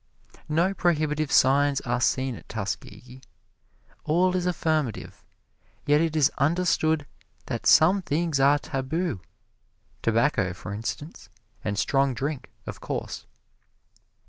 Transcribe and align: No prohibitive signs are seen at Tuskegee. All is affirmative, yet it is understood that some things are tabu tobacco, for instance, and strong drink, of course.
No 0.49 0.73
prohibitive 0.73 1.31
signs 1.31 1.79
are 1.81 2.01
seen 2.01 2.33
at 2.33 2.49
Tuskegee. 2.49 3.21
All 4.03 4.35
is 4.35 4.47
affirmative, 4.47 5.23
yet 5.85 6.01
it 6.01 6.15
is 6.15 6.31
understood 6.39 7.05
that 7.45 7.67
some 7.67 8.01
things 8.01 8.39
are 8.39 8.57
tabu 8.57 9.19
tobacco, 10.01 10.53
for 10.53 10.73
instance, 10.73 11.29
and 11.63 11.77
strong 11.77 12.15
drink, 12.15 12.49
of 12.65 12.79
course. 12.81 13.27